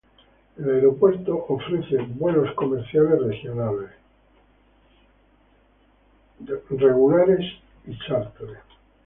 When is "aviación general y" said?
6.55-7.99